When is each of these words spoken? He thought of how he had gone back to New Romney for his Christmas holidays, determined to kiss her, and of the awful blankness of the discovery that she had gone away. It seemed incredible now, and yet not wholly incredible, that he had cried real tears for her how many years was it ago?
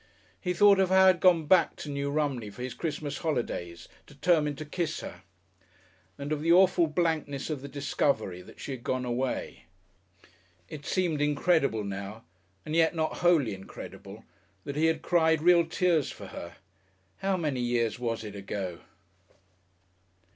He 0.39 0.53
thought 0.55 0.79
of 0.79 0.89
how 0.89 1.01
he 1.01 1.07
had 1.13 1.19
gone 1.19 1.45
back 1.45 1.75
to 1.75 1.87
New 1.91 2.09
Romney 2.09 2.49
for 2.49 2.63
his 2.63 2.73
Christmas 2.73 3.19
holidays, 3.19 3.87
determined 4.07 4.57
to 4.57 4.65
kiss 4.65 5.01
her, 5.01 5.21
and 6.17 6.31
of 6.31 6.41
the 6.41 6.51
awful 6.51 6.87
blankness 6.87 7.51
of 7.51 7.61
the 7.61 7.67
discovery 7.67 8.41
that 8.41 8.59
she 8.59 8.71
had 8.71 8.83
gone 8.83 9.05
away. 9.05 9.65
It 10.67 10.87
seemed 10.87 11.21
incredible 11.21 11.83
now, 11.83 12.23
and 12.65 12.75
yet 12.75 12.95
not 12.95 13.17
wholly 13.17 13.53
incredible, 13.53 14.25
that 14.63 14.75
he 14.75 14.87
had 14.87 15.03
cried 15.03 15.43
real 15.43 15.67
tears 15.67 16.09
for 16.09 16.25
her 16.29 16.55
how 17.17 17.37
many 17.37 17.59
years 17.61 17.99
was 17.99 18.23
it 18.23 18.35
ago? 18.35 18.79